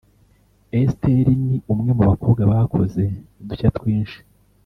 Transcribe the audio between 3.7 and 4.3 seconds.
twinshi